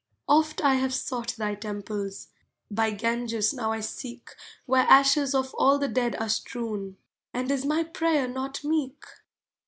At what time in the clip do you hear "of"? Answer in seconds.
5.35-5.53